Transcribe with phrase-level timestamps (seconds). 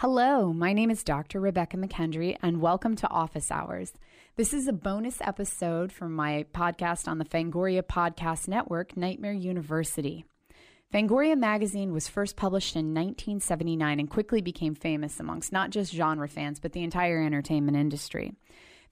[0.00, 1.40] Hello, my name is Dr.
[1.40, 3.92] Rebekah McKendry, and welcome to Office Hours.
[4.36, 10.24] This is a bonus episode from my podcast on the Fangoria Podcast Network, Nightmare University.
[10.90, 16.28] Fangoria magazine was first published in 1979 and quickly became famous amongst not just genre
[16.28, 18.32] fans, but the entire entertainment industry.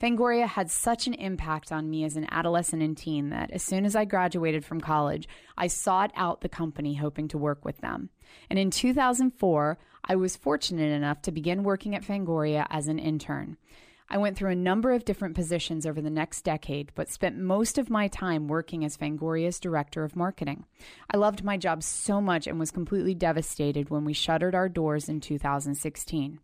[0.01, 3.85] Fangoria had such an impact on me as an adolescent and teen that as soon
[3.85, 8.11] as I graduated from college, I sought out the company hoping to work with them.
[8.49, 13.57] And in 2004, I was fortunate enough to begin working at Fangoria as an intern.
[14.11, 17.77] I went through a number of different positions over the next decade, but spent most
[17.77, 20.65] of my time working as Fangoria's director of marketing.
[21.11, 25.11] I loved my job so much and was completely devastated when we shuttered our doors
[25.11, 26.41] in 2016.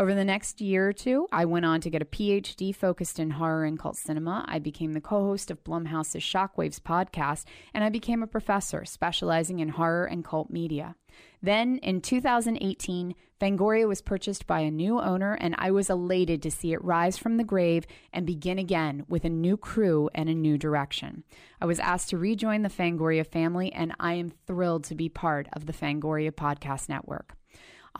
[0.00, 3.30] Over the next year or two, I went on to get a PhD focused in
[3.30, 4.44] horror and cult cinema.
[4.46, 9.58] I became the co host of Blumhouse's Shockwaves podcast, and I became a professor specializing
[9.58, 10.94] in horror and cult media.
[11.42, 16.50] Then, in 2018, Fangoria was purchased by a new owner, and I was elated to
[16.52, 20.34] see it rise from the grave and begin again with a new crew and a
[20.34, 21.24] new direction.
[21.60, 25.48] I was asked to rejoin the Fangoria family, and I am thrilled to be part
[25.54, 27.37] of the Fangoria Podcast Network.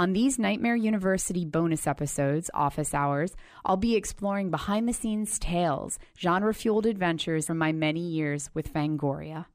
[0.00, 5.98] On these Nightmare University bonus episodes, Office Hours, I'll be exploring behind the scenes tales,
[6.16, 9.46] genre fueled adventures from my many years with Fangoria.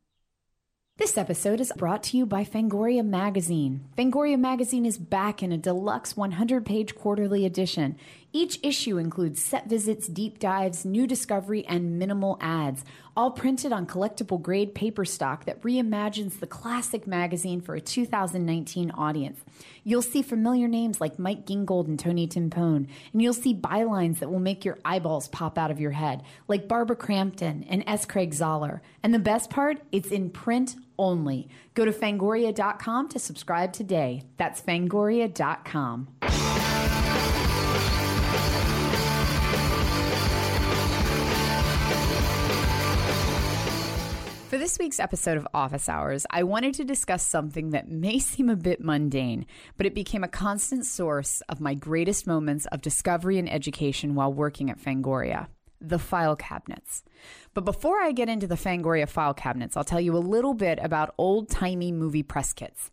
[0.96, 3.88] This episode is brought to you by Fangoria Magazine.
[3.98, 7.96] Fangoria Magazine is back in a deluxe 100 page quarterly edition.
[8.32, 12.84] Each issue includes set visits, deep dives, new discovery, and minimal ads,
[13.16, 18.92] all printed on collectible grade paper stock that reimagines the classic magazine for a 2019
[18.92, 19.40] audience.
[19.84, 24.32] You'll see familiar names like Mike Gingold and Tony Timpone, and you'll see bylines that
[24.32, 28.06] will make your eyeballs pop out of your head, like Barbara Crampton and S.
[28.06, 28.80] Craig Zahler.
[29.04, 31.48] And the best part, it's in print only.
[31.74, 34.24] Go to fangoria.com to subscribe today.
[34.38, 36.08] That's fangoria.com.
[44.54, 48.50] For this week's episode of Office Hours, I wanted to discuss something that may seem
[48.50, 49.48] a bit mundane,
[49.78, 54.32] but it became a constant source of my greatest moments of discovery and education while
[54.32, 55.48] working at Fangoria
[55.84, 57.04] the file cabinets.
[57.54, 60.80] But before I get into the Fangoria file cabinets, I'll tell you a little bit
[60.82, 62.90] about old timey movie press kits.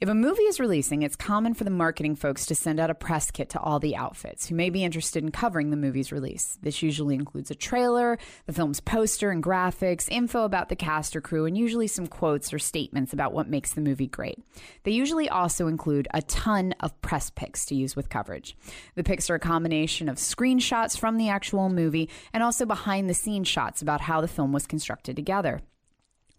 [0.00, 2.94] If a movie is releasing, it's common for the marketing folks to send out a
[2.94, 6.56] press kit to all the outfits who may be interested in covering the movie's release.
[6.62, 8.16] This usually includes a trailer,
[8.46, 12.52] the film's poster and graphics, info about the cast or crew, and usually some quotes
[12.52, 14.38] or statements about what makes the movie great.
[14.84, 18.56] They usually also include a ton of press pics to use with coverage.
[18.94, 23.14] The pics are a combination of screenshots from the actual movie and also behind the
[23.14, 25.60] scenes shots about how the film was constructed together.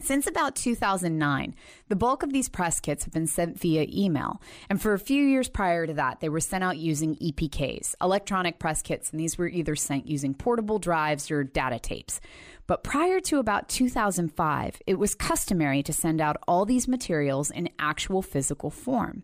[0.02, 1.56] Since about 2009,
[1.90, 5.26] the bulk of these press kits have been sent via email, and for a few
[5.26, 9.38] years prior to that, they were sent out using EPKs, electronic press kits, and these
[9.38, 12.22] were either sent using portable drives or data tapes.
[12.69, 17.69] But prior to about 2005, it was customary to send out all these materials in
[17.80, 19.24] actual physical form.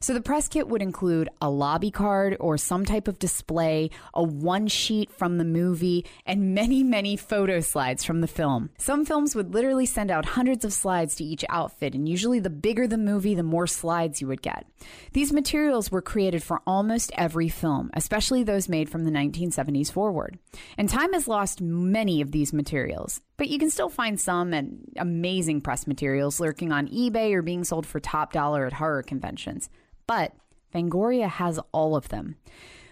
[0.00, 4.22] So the press kit would include a lobby card or some type of display, a
[4.22, 8.70] one sheet from the movie, and many, many photo slides from the film.
[8.78, 12.48] Some films would literally send out hundreds of slides to each outfit, and usually the
[12.48, 14.64] bigger the movie, the more slides you would get.
[15.12, 20.38] These materials were created for almost every film, especially those made from the 1970s forward.
[20.78, 24.52] And time has lost many of these materials materials, but you can still find some
[24.52, 29.02] and amazing press materials lurking on eBay or being sold for top dollar at horror
[29.02, 29.68] conventions.
[30.06, 30.32] But
[30.72, 32.36] Fangoria has all of them.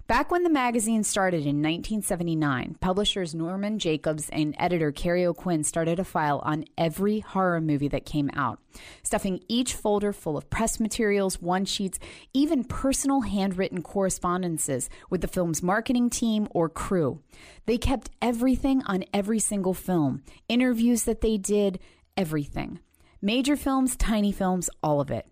[0.06, 5.98] Back when the magazine started in 1979, publishers Norman Jacobs and editor Kerry O'Quinn started
[5.98, 8.60] a file on every horror movie that came out,
[9.03, 11.98] stuffing each folder full of press materials, one sheets,
[12.34, 17.22] even personal handwritten correspondences with the film's marketing team or crew.
[17.65, 21.78] They kept everything on every single film, interviews that they did,
[22.15, 22.78] everything.
[23.22, 25.27] Major films, tiny films, all of it.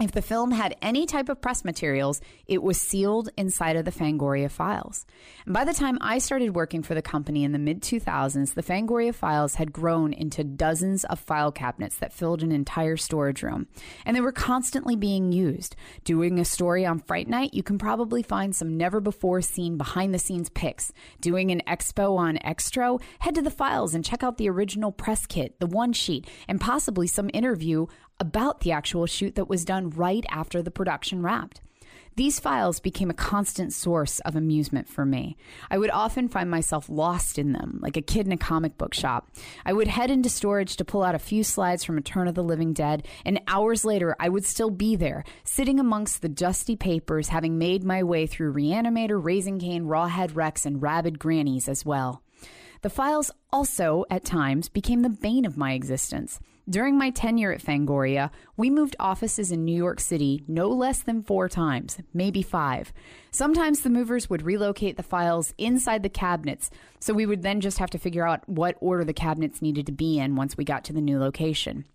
[0.00, 3.90] If the film had any type of press materials, it was sealed inside of the
[3.90, 5.04] Fangoria files.
[5.44, 8.62] And by the time I started working for the company in the mid 2000s, the
[8.62, 13.66] Fangoria files had grown into dozens of file cabinets that filled an entire storage room.
[14.06, 15.74] And they were constantly being used.
[16.04, 20.14] Doing a story on Fright Night, you can probably find some never before seen behind
[20.14, 20.92] the scenes pics.
[21.20, 25.26] Doing an expo on Xtro, head to the files and check out the original press
[25.26, 27.86] kit, the one sheet, and possibly some interview
[28.20, 31.60] about the actual shoot that was done right after the production wrapped.
[32.18, 35.36] These files became a constant source of amusement for me.
[35.70, 38.92] I would often find myself lost in them, like a kid in a comic book
[38.92, 39.30] shop.
[39.64, 42.42] I would head into storage to pull out a few slides from Return of the
[42.42, 47.28] Living Dead, and hours later, I would still be there, sitting amongst the dusty papers,
[47.28, 52.24] having made my way through Reanimator, Raising Cain, Rawhead Rex, and Rabid Grannies as well.
[52.82, 56.40] The files also, at times, became the bane of my existence.
[56.68, 61.22] During my tenure at Fangoria, we moved offices in New York City no less than
[61.22, 62.92] four times, maybe five.
[63.30, 66.68] Sometimes the movers would relocate the files inside the cabinets,
[67.00, 69.92] so we would then just have to figure out what order the cabinets needed to
[69.92, 71.86] be in once we got to the new location.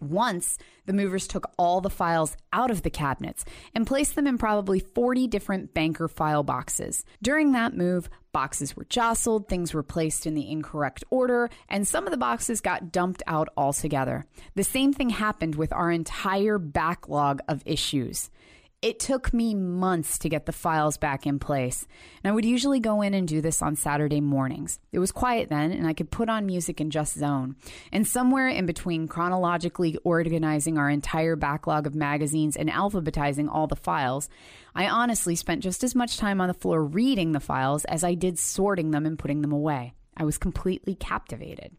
[0.00, 4.38] Once, the movers took all the files out of the cabinets and placed them in
[4.38, 7.04] probably 40 different banker file boxes.
[7.22, 12.06] During that move, boxes were jostled, things were placed in the incorrect order, and some
[12.06, 14.26] of the boxes got dumped out altogether.
[14.54, 18.30] The same thing happened with our entire backlog of issues.
[18.80, 21.84] It took me months to get the files back in place.
[22.22, 24.78] And I would usually go in and do this on Saturday mornings.
[24.92, 27.56] It was quiet then, and I could put on music and just zone.
[27.90, 33.74] And somewhere in between chronologically organizing our entire backlog of magazines and alphabetizing all the
[33.74, 34.28] files,
[34.76, 38.14] I honestly spent just as much time on the floor reading the files as I
[38.14, 39.94] did sorting them and putting them away.
[40.16, 41.76] I was completely captivated.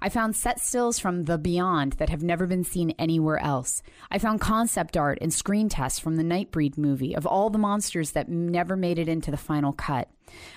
[0.00, 3.84] I found set stills from The Beyond that have never been seen anywhere else.
[4.10, 8.10] I found concept art and screen tests from the Nightbreed movie of all the monsters
[8.10, 10.08] that never made it into the final cut.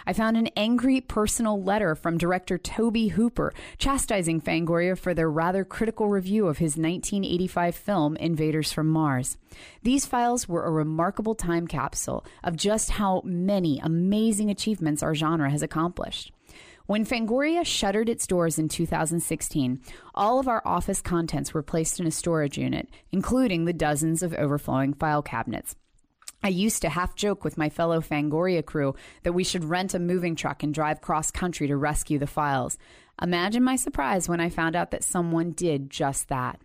[0.07, 5.63] I found an angry personal letter from director Tobe Hooper chastising Fangoria for their rather
[5.63, 9.38] critical review of his 1985 film Invaders from Mars.
[9.84, 15.51] These files were a remarkable time capsule of just how many amazing achievements our genre
[15.51, 16.31] has accomplished.
[16.88, 19.82] When Fangoria shuttered its doors in 2016,
[20.14, 24.36] all of our office contents were placed in a storage unit, including the dozens of
[24.36, 25.76] overflowing file cabinets.
[26.44, 28.94] I used to half joke with my fellow Fangoria crew
[29.24, 32.78] that we should rent a moving truck and drive cross country to rescue the files.
[33.20, 36.60] Imagine my surprise when I found out that someone did just that.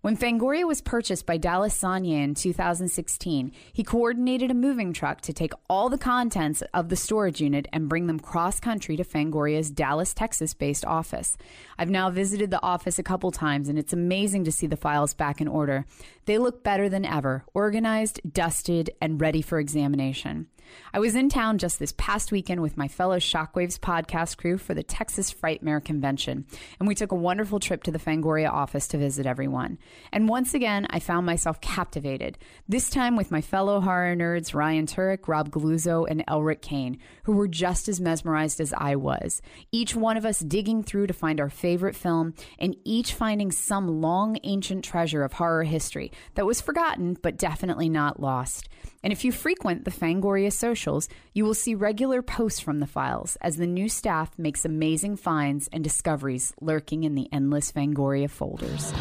[0.00, 5.32] When Fangoria was purchased by Dallas Sonnier in 2016, he coordinated a moving truck to
[5.32, 9.72] take all the contents of the storage unit and bring them cross country to Fangoria's
[9.72, 11.36] Dallas, Texas based office.
[11.76, 15.14] I've now visited the office a couple times and it's amazing to see the files
[15.14, 15.84] back in order.
[16.26, 20.46] They look better than ever, organized, dusted, and ready for examination.
[20.92, 24.74] I was in town just this past weekend with my fellow Shockwaves podcast crew for
[24.74, 26.46] the Texas Frightmare Convention,
[26.78, 29.78] and we took a wonderful trip to the Fangoria office to visit everyone.
[30.12, 32.38] And once again, I found myself captivated,
[32.68, 37.32] this time with my fellow horror nerds Ryan Turek, Rob Galuzzo, and Elric Kane, who
[37.32, 39.42] were just as mesmerized as I was.
[39.72, 44.00] Each one of us digging through to find our favorite film, and each finding some
[44.00, 48.68] long ancient treasure of horror history that was forgotten but definitely not lost.
[49.02, 53.36] And if you frequent the Fangoria socials, you will see regular posts from the files
[53.40, 58.92] as the new staff makes amazing finds and discoveries lurking in the endless Fangoria folders.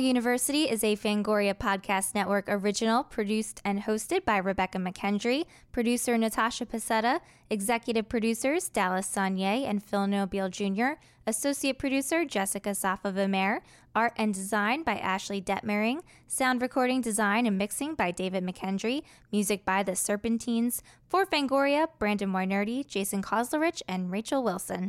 [0.00, 6.64] University is a Fangoria Podcast Network original produced and hosted by Rebekah McKendry, producer Natasha
[6.66, 10.92] Pasetta, executive producers Dallas Sonnier and Phil Nobile Jr.,
[11.26, 13.60] associate producer Jessica Safa Vimer,
[13.94, 19.64] art and design by Ashley Detmering, sound recording design and mixing by David McKendry, music
[19.64, 24.88] by The Serpentines, for Fangoria, Brandon Weinerty, Jason Koslerich, and Rachel Wilson.